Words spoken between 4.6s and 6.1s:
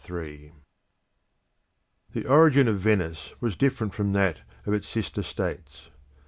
of its sister states.